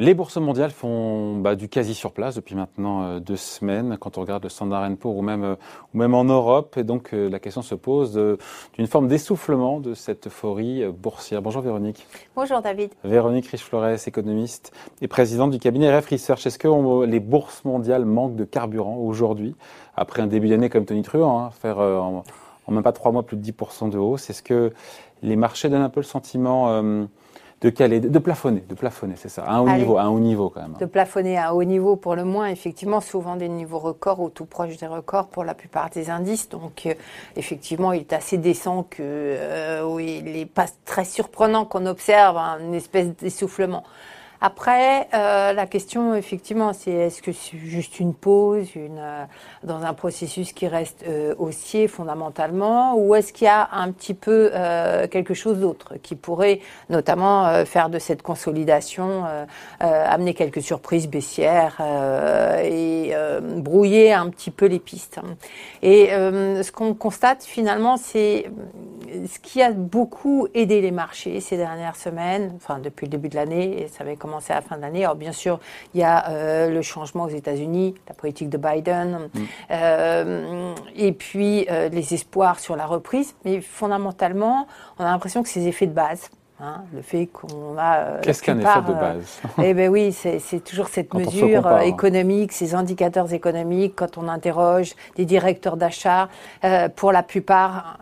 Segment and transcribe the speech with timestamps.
[0.00, 4.16] Les bourses mondiales font bah, du quasi sur place depuis maintenant euh, deux semaines, quand
[4.16, 5.54] on regarde le Standard Poor's ou même, euh,
[5.92, 6.76] ou même en Europe.
[6.76, 8.12] Et donc euh, la question se pose
[8.74, 11.42] d'une forme d'essoufflement de cette euphorie boursière.
[11.42, 12.06] Bonjour Véronique.
[12.36, 12.92] Bonjour David.
[13.02, 14.70] Véronique Riche-Flores, économiste
[15.02, 16.46] et présidente du cabinet RF Research.
[16.46, 19.56] Est-ce que les bourses mondiales manquent de carburant aujourd'hui,
[19.96, 22.22] après un début d'année comme Tony Truant, hein, faire en,
[22.68, 24.30] même pas trois mois plus de 10% de hausse?
[24.30, 24.72] Est-ce que
[25.22, 26.82] les marchés donnent un peu le sentiment
[27.60, 30.20] de caler, de plafonner, de plafonner, c'est ça, à un haut niveau, à un haut
[30.20, 30.76] niveau quand même.
[30.78, 34.28] De plafonner à un haut niveau pour le moins, effectivement, souvent des niveaux records ou
[34.30, 36.48] tout proche des records pour la plupart des indices.
[36.48, 36.94] Donc, euh,
[37.36, 42.36] effectivement, il est assez décent que, euh, oui, il n'est pas très surprenant qu'on observe
[42.36, 43.82] une espèce d'essoufflement.
[44.40, 49.24] Après, euh, la question, effectivement, c'est est-ce que c'est juste une pause une, euh,
[49.64, 54.14] dans un processus qui reste euh, haussier fondamentalement, ou est-ce qu'il y a un petit
[54.14, 59.24] peu euh, quelque chose d'autre qui pourrait notamment euh, faire de cette consolidation,
[59.80, 61.80] amener quelques surprises baissières
[62.62, 63.12] et
[63.56, 65.18] brouiller un petit peu les pistes.
[65.82, 68.50] Et ce qu'on constate finalement, c'est
[69.26, 73.36] ce qui a beaucoup aidé les marchés ces dernières semaines, enfin depuis le début de
[73.36, 75.04] l'année, et ça avait commencé à la fin de l'année.
[75.04, 75.60] Alors bien sûr,
[75.94, 79.40] il y a euh, le changement aux États-Unis, la politique de Biden, mm.
[79.70, 83.34] euh, et puis euh, les espoirs sur la reprise.
[83.44, 84.66] Mais fondamentalement,
[84.98, 86.30] on a l'impression que ces effets de base,
[86.60, 87.98] Hein, le fait qu'on a.
[87.98, 91.78] Euh, Qu'est-ce qu'un effet de base euh, Eh bien oui, c'est toujours cette mesure euh,
[91.80, 96.28] économique, ces indicateurs économiques, quand on interroge des directeurs d'achat,
[96.96, 97.98] pour la plupart,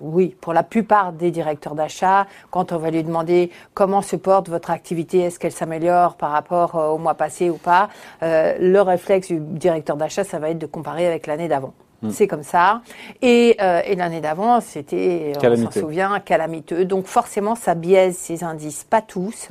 [0.00, 4.48] oui, pour la plupart des directeurs d'achat, quand on va lui demander comment se porte
[4.48, 7.88] votre activité, est-ce qu'elle s'améliore par rapport au mois passé ou pas,
[8.22, 11.74] le réflexe du directeur d'achat, ça va être de comparer avec l'année d'avant.
[12.04, 12.10] Mm.
[12.10, 12.82] C'est comme ça.
[13.22, 16.84] Et, euh, et l'année d'avant, c'était, on s'en souvient, calamiteux.
[16.84, 18.84] Donc forcément, ça biaise ces indices.
[18.84, 19.48] Pas tous,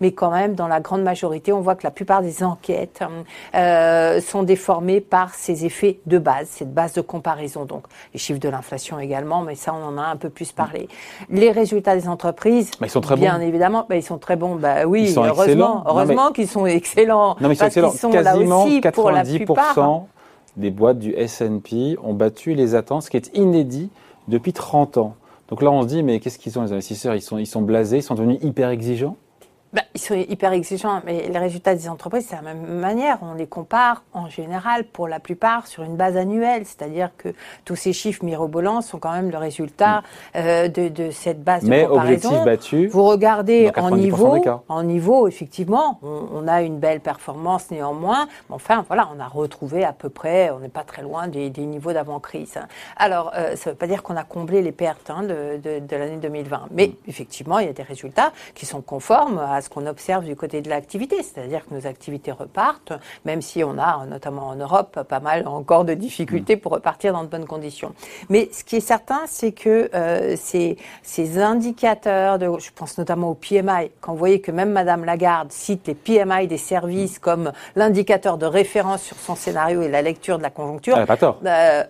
[0.00, 3.00] mais quand même, dans la grande majorité, on voit que la plupart des enquêtes
[3.54, 7.64] euh, sont déformées par ces effets de base, cette base de comparaison.
[7.64, 10.88] Donc les chiffres de l'inflation également, mais ça, on en a un peu plus parlé.
[11.30, 14.56] Les résultats des entreprises, ils sont très bien évidemment, bah, ils sont très bons.
[14.56, 17.36] Bah oui, heureusement, heureusement qu'ils sont excellents.
[17.40, 17.90] Non, mais ils sont excellents.
[17.90, 20.04] Sont Quasiment là aussi, 90% pour la plupart,
[20.56, 23.90] des boîtes du S&P ont battu les attentes, ce qui est inédit
[24.28, 25.16] depuis 30 ans.
[25.48, 27.14] Donc là, on se dit, mais qu'est-ce qu'ils ont les investisseurs?
[27.14, 29.16] Ils sont, ils sont blasés, ils sont devenus hyper exigeants
[29.94, 33.18] ils sont hyper exigeants, mais les résultats des entreprises, c'est la même manière.
[33.22, 36.66] On les compare en général, pour la plupart, sur une base annuelle.
[36.66, 37.28] C'est-à-dire que
[37.64, 40.02] tous ces chiffres mirobolants sont quand même le résultat mm.
[40.38, 42.28] euh, de, de, cette base mais de comparaison.
[42.28, 42.86] objectif battu.
[42.88, 44.36] Vous regardez en niveau,
[44.68, 48.26] en niveau, effectivement, on, a une belle performance néanmoins.
[48.48, 51.50] Mais enfin, voilà, on a retrouvé à peu près, on n'est pas très loin des,
[51.50, 52.58] des niveaux d'avant-crise.
[52.96, 55.78] Alors, euh, ça ne veut pas dire qu'on a comblé les pertes hein, de, de,
[55.78, 56.62] de l'année 2020.
[56.72, 56.92] Mais mm.
[57.06, 60.60] effectivement, il y a des résultats qui sont conformes à ce qu'on observe du côté
[60.60, 62.92] de l'activité, c'est-à-dire que nos activités repartent,
[63.24, 67.22] même si on a, notamment en Europe, pas mal encore de difficultés pour repartir dans
[67.22, 67.94] de bonnes conditions.
[68.28, 73.30] Mais ce qui est certain, c'est que euh, ces, ces indicateurs, de, je pense notamment
[73.30, 77.52] au PMI, quand vous voyez que même Madame Lagarde cite les PMI des services comme
[77.76, 81.40] l'indicateur de référence sur son scénario et la lecture de la conjoncture, elle pas tort.
[81.44, 81.84] Euh,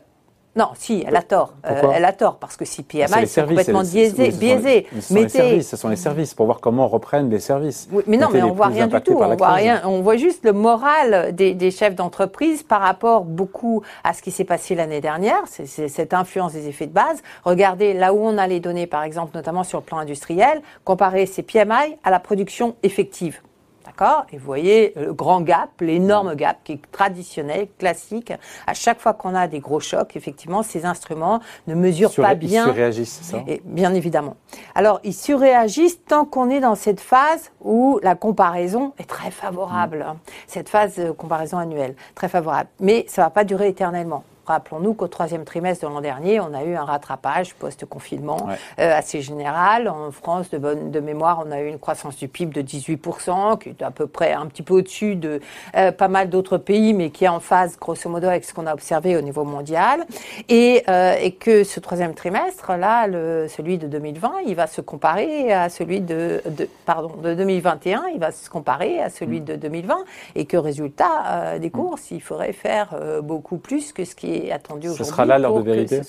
[0.56, 1.54] non, si, elle a tort.
[1.66, 4.30] Euh, elle a tort parce que si PMI, ah, c'est complètement biaisé.
[4.30, 4.86] biaisé.
[4.94, 7.88] Ce sont, les, services, ce sont les services pour voir comment reprennent les services.
[7.90, 9.18] Oui, mais non, mais on voit rien du tout.
[9.20, 9.82] On voit rien.
[9.84, 14.30] On voit juste le moral des, des chefs d'entreprise par rapport beaucoup à ce qui
[14.30, 15.42] s'est passé l'année dernière.
[15.46, 17.22] C'est cette influence des effets de base.
[17.44, 21.26] Regardez là où on a les données, par exemple, notamment sur le plan industriel, comparer
[21.26, 23.40] ces PMI à la production effective.
[23.84, 24.24] D'accord?
[24.32, 26.36] Et vous voyez le grand gap, l'énorme mm.
[26.36, 28.32] gap qui est traditionnel, classique.
[28.66, 32.64] À chaque fois qu'on a des gros chocs, effectivement, ces instruments ne mesurent pas bien.
[32.64, 33.38] Ils surréagissent, ça?
[33.46, 34.36] Et, Bien évidemment.
[34.74, 39.98] Alors, ils surréagissent tant qu'on est dans cette phase où la comparaison est très favorable.
[39.98, 40.30] Mm.
[40.46, 42.68] Cette phase de comparaison annuelle, très favorable.
[42.80, 44.24] Mais ça ne va pas durer éternellement.
[44.46, 48.48] Rappelons-nous qu'au troisième trimestre de l'an dernier, on a eu un rattrapage post-confinement
[48.78, 49.88] euh, assez général.
[49.88, 53.58] En France, de, bonne, de mémoire, on a eu une croissance du PIB de 18%,
[53.58, 55.40] qui est à peu près un petit peu au-dessus de
[55.76, 58.66] euh, pas mal d'autres pays, mais qui est en phase, grosso modo, avec ce qu'on
[58.66, 60.04] a observé au niveau mondial.
[60.48, 64.82] Et, euh, et que ce troisième trimestre, là, le, celui de 2020, il va se
[64.82, 69.44] comparer à celui de, de, pardon, de 2021, il va se comparer à celui mm.
[69.44, 69.96] de 2020,
[70.34, 75.04] et que résultat des courses, il faudrait faire beaucoup plus que ce qui attendu aujourd'hui.
[75.04, 76.00] Ce sera là l'heure de vérité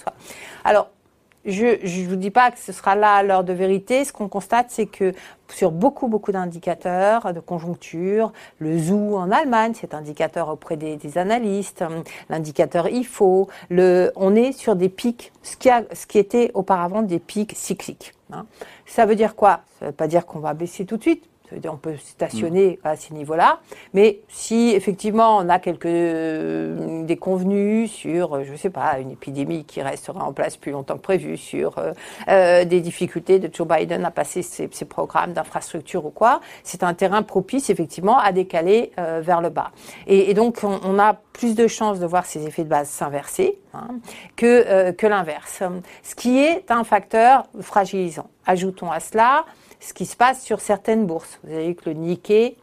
[0.64, 0.90] Alors,
[1.46, 4.04] je ne vous dis pas que ce sera là l'heure de vérité.
[4.04, 5.14] Ce qu'on constate, c'est que
[5.48, 11.84] sur beaucoup, beaucoup d'indicateurs de conjoncture, le ZOO en Allemagne, cet indicateur auprès des, analystes,
[12.30, 17.04] l'indicateur IFO, le, on est sur des pics, ce qui, a, ce qui était auparavant
[17.04, 18.14] des pics cycliques.
[18.34, 18.48] Hein.
[18.88, 19.62] Ça veut dire quoi?
[19.78, 21.30] Ça ne veut pas dire qu'on va baisser tout de suite,
[21.70, 23.60] on peut stationner à ces niveaux-là.
[23.94, 29.12] Mais si effectivement on a quelques euh, des convenus sur, je ne sais pas, une
[29.12, 31.94] épidémie qui restera en place plus longtemps que prévu, sur euh,
[32.28, 36.94] euh, des difficultés de Joe Biden à passer ses, programmes d'infrastructure ou quoi, c'est un
[36.94, 39.72] terrain propice effectivement à décaler vers le bas.
[40.06, 43.88] Et, donc on, a plus de chances de voir ces effets de base s'inverser hein,
[44.36, 45.64] que, que l'inverse,
[46.04, 48.30] ce qui est un facteur fragilisant.
[48.46, 49.46] Ajoutons à cela
[49.80, 51.40] ce qui se passe sur certaines bourses.
[51.44, 52.58] Vous avez vu que le Nikkei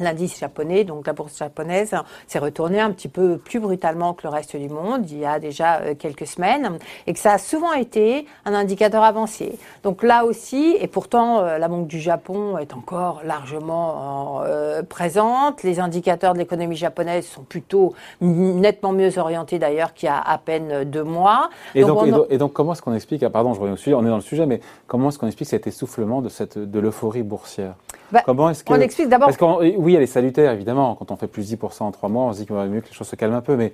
[0.00, 1.94] L'indice japonais, donc la bourse japonaise,
[2.26, 5.38] s'est retourné un petit peu plus brutalement que le reste du monde il y a
[5.38, 9.58] déjà euh, quelques semaines et que ça a souvent été un indicateur avancé.
[9.82, 15.62] Donc là aussi, et pourtant euh, la Banque du Japon est encore largement euh, présente,
[15.62, 20.38] les indicateurs de l'économie japonaise sont plutôt nettement mieux orientés d'ailleurs qu'il y a à
[20.38, 21.50] peine deux mois.
[21.74, 24.04] Et donc, et donc, comment est-ce qu'on explique, ah, pardon je reviens au sujet, on
[24.04, 27.22] est dans le sujet, mais comment est-ce qu'on explique cet essoufflement de, cette, de l'euphorie
[27.22, 27.74] boursière?
[28.12, 28.72] Bah, Comment est-ce que...
[28.72, 29.30] On explique d'abord
[29.60, 30.94] oui, elle est salutaire, évidemment.
[30.94, 32.88] Quand on fait plus 10% en trois mois, on se dit qu'il va mieux que
[32.88, 33.56] les choses se calment un peu.
[33.56, 33.72] Mais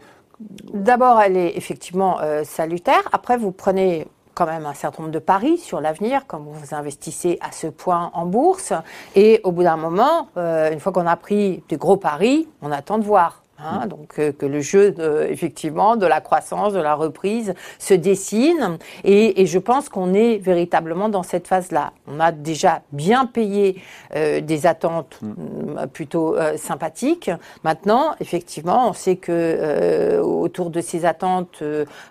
[0.73, 3.03] D'abord, elle est effectivement euh, salutaire.
[3.13, 7.39] Après, vous prenez quand même un certain nombre de paris sur l'avenir, comme vous investissez
[7.41, 8.73] à ce point en bourse.
[9.17, 12.71] Et au bout d'un moment, euh, une fois qu'on a pris des gros paris, on
[12.71, 13.43] attend de voir.
[13.61, 17.93] Hein, donc euh, que le jeu de, effectivement de la croissance, de la reprise se
[17.93, 21.93] dessine et, et je pense qu'on est véritablement dans cette phase-là.
[22.07, 23.83] On a déjà bien payé
[24.15, 25.33] euh, des attentes mm.
[25.77, 27.33] euh, plutôt sympathiques.
[27.65, 31.63] Maintenant, effectivement, on sait que autour de ces attentes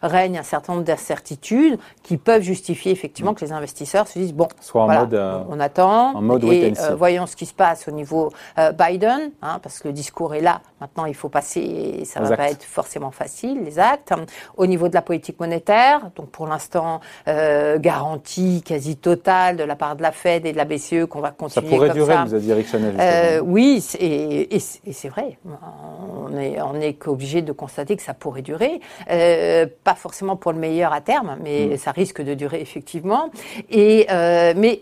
[0.02, 3.36] règne un certain nombre d'incertitudes qui peuvent justifier effectivement mm.
[3.36, 7.26] que les investisseurs se disent bon, Soit en mode, on attend en mode et voyons
[7.26, 8.34] ce qui se passe au niveau
[8.78, 10.62] Biden, hein, parce que le discours est là.
[10.82, 14.12] Maintenant, il faut passer, ça ne va pas être forcément facile, les actes.
[14.56, 19.76] Au niveau de la politique monétaire, donc pour l'instant, euh, garantie quasi totale de la
[19.76, 22.34] part de la Fed et de la BCE qu'on va continuer ça pourrait durer, vous
[22.34, 22.96] a dit Eric Chanel.
[23.00, 25.38] Euh, oui, et, et, c'est vrai.
[26.26, 28.82] On est, on est qu'obligé de constater que ça pourrait durer.
[29.12, 31.78] Euh, pas forcément pour le meilleur à terme, mais mm.
[31.78, 33.30] ça risque de durer effectivement.
[33.70, 34.08] Et,
[34.56, 34.82] mais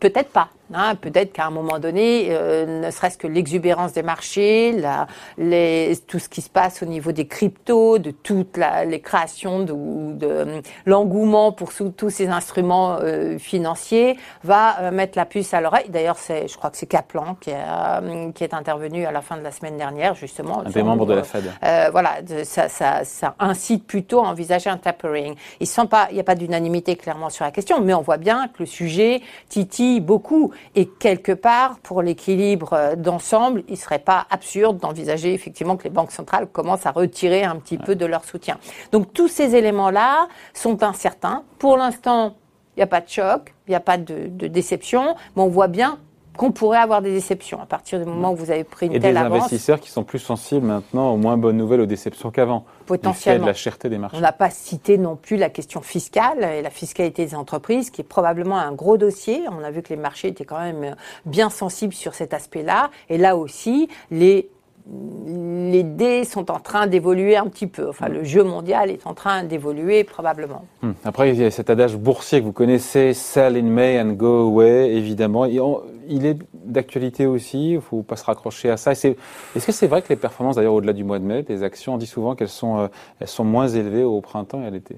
[0.00, 0.48] peut-être pas.
[0.72, 5.96] Hein, peut-être qu'à un moment donné, euh, ne serait-ce que l'exubérance des marchés, la, les,
[6.06, 9.74] tout ce qui se passe au niveau des cryptos, de toutes les créations, de,
[10.14, 15.88] de l'engouement pour tous ces instruments euh, financiers, va euh, mettre la puce à l'oreille.
[15.88, 17.50] D'ailleurs, c'est, je crois que c'est Kaplan qui,
[18.34, 20.60] qui, est intervenu à la fin de la semaine dernière, justement.
[20.60, 21.50] Un des membres de la Fed.
[21.90, 25.34] voilà, ça, ça, ça, incite plutôt à envisager un tapering.
[25.60, 25.66] Il
[26.12, 29.20] n'y a pas d'unanimité clairement sur la question, mais on voit bien que le sujet
[29.48, 30.52] titille beaucoup.
[30.74, 35.84] Et quelque part, pour l'équilibre euh, d'ensemble, il ne serait pas absurde d'envisager effectivement que
[35.84, 38.58] les banques centrales commencent à retirer un petit peu de leur soutien.
[38.92, 41.44] Donc tous ces éléments-là sont incertains.
[41.58, 42.36] Pour l'instant,
[42.76, 45.48] il n'y a pas de choc, il n'y a pas de, de déception, mais on
[45.48, 45.98] voit bien
[46.36, 49.16] qu'on pourrait avoir des déceptions à partir du moment où vous avez pris une telle
[49.16, 49.30] avance.
[49.30, 52.64] Et des investisseurs qui sont plus sensibles maintenant aux moins bonnes nouvelles, aux déceptions qu'avant.
[52.86, 53.44] Potentiellement.
[53.44, 54.16] de la cherté des marchés.
[54.16, 58.00] On n'a pas cité non plus la question fiscale et la fiscalité des entreprises, qui
[58.00, 59.42] est probablement un gros dossier.
[59.50, 60.96] On a vu que les marchés étaient quand même
[61.26, 62.90] bien sensibles sur cet aspect-là.
[63.08, 64.50] Et là aussi, les
[65.26, 67.88] les dés sont en train d'évoluer un petit peu.
[67.88, 70.64] Enfin, le jeu mondial est en train d'évoluer probablement.
[70.82, 70.92] Hmm.
[71.04, 74.48] Après, il y a cet adage boursier que vous connaissez, sell in May and go
[74.48, 75.46] away, évidemment.
[76.12, 78.92] Il est d'actualité aussi, il ne faut pas se raccrocher à ça.
[78.92, 81.94] Est-ce que c'est vrai que les performances, d'ailleurs, au-delà du mois de mai, des actions,
[81.94, 82.88] on dit souvent qu'elles sont, euh,
[83.20, 84.96] elles sont moins élevées au printemps et à l'été?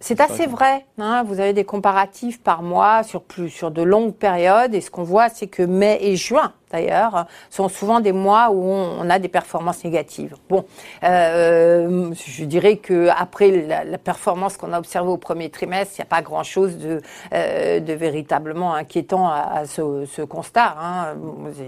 [0.00, 0.84] C'est assez vrai.
[0.98, 1.22] Hein.
[1.22, 5.02] vous avez des comparatifs par mois sur plus sur de longues périodes, et ce qu'on
[5.02, 9.28] voit, c'est que mai et juin, d'ailleurs, sont souvent des mois où on, a des
[9.28, 10.34] performances négatives.
[10.48, 10.64] Bon,
[11.04, 13.50] euh, je dirais que après
[13.84, 17.00] la, performance qu'on a observée au premier trimestre, il n'y a pas grand-chose de,
[17.32, 20.74] euh, de véritablement inquiétant à, ce, constat.
[20.80, 21.14] Hein.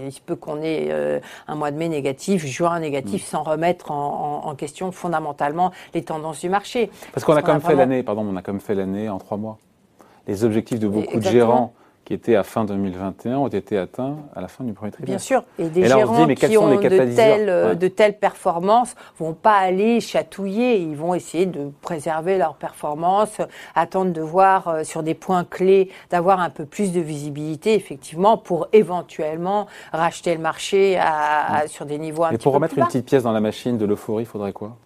[0.05, 3.29] Il se peut qu'on ait euh, un mois de mai négatif, juin négatif, mm.
[3.29, 6.89] sans remettre en, question fondamentalement les tendances du marché.
[7.13, 9.19] Parce qu'on a quand même fait l'année, pardon, on a quand même fait l'année en
[9.19, 9.57] trois mois.
[10.27, 11.73] Les objectifs de beaucoup de gérants
[12.07, 15.09] qui étaient à fin 2021 ont été atteints à la fin du premier trimestre.
[15.09, 15.43] Bien sûr.
[15.59, 20.77] Et des gérants qui ont de telles, de telles performances vont pas aller chatouiller.
[20.77, 23.41] Ils vont essayer de préserver leurs performances,
[23.75, 28.37] attendre de voir euh, sur des points clés, d'avoir un peu plus de visibilité, effectivement,
[28.37, 33.05] pour éventuellement racheter le marché à, sur des niveaux un Et pour remettre une petite
[33.05, 34.77] pièce dans la machine de l'euphorie, il faudrait quoi?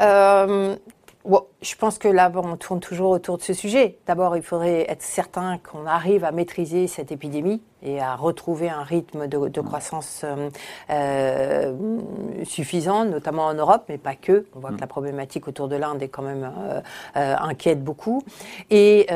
[0.00, 0.76] euh,
[1.62, 3.98] je pense que là, on tourne toujours autour de ce sujet.
[4.06, 8.82] D'abord, il faudrait être certain qu'on arrive à maîtriser cette épidémie et à retrouver un
[8.82, 10.50] rythme de, croissance euh,
[10.90, 11.98] euh,
[12.44, 14.46] suffisant, notamment en Europe, mais pas que.
[14.54, 16.50] On voit que la problématique autour de l'Inde est quand même
[17.16, 18.22] euh, inquiète beaucoup.
[18.70, 19.06] Et,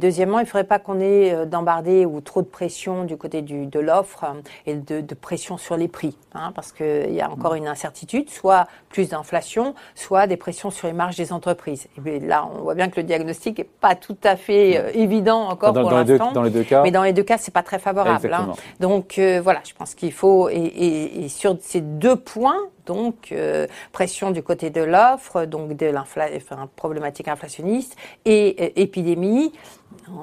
[0.00, 3.80] deuxièmement, il ne faudrait pas qu'on ait d'embardé ou trop de pression du côté de
[3.80, 4.24] l'offre
[4.66, 8.66] et de, pression sur les prix, hein, parce qu'il y a encore une incertitude, soit
[8.88, 11.79] plus d'inflation, soit des pressions sur les marges des entreprises.
[12.04, 15.72] Et là, on voit bien que le diagnostic n'est pas tout à fait évident encore
[15.72, 16.32] pour l'instant.
[16.32, 16.82] Dans les deux cas.
[16.82, 18.32] Mais dans les deux cas, c'est pas très favorable.
[18.32, 18.52] Hein.
[18.78, 24.30] Donc euh, voilà, je pense qu'il faut et, sur ces deux points, donc euh, pression
[24.30, 29.52] du côté de l'offre, donc de l'inflation, problématique inflationniste et épidémie,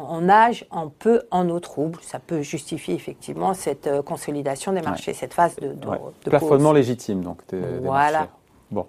[0.10, 2.00] on nage un peu en eau trouble.
[2.02, 7.22] Ça peut justifier effectivement cette euh, consolidation des marchés, cette phase de, de, plafonnement légitime
[7.22, 7.42] donc.
[7.82, 8.28] voilà.
[8.72, 8.88] Bon,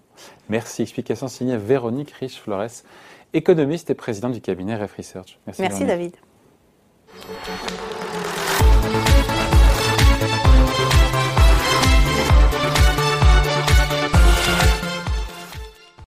[0.48, 0.82] merci.
[0.82, 2.84] Explication signée Véronique Riche-Flores,
[3.32, 5.38] économiste et présidente du cabinet Ref Research.
[5.46, 6.16] Merci, merci David.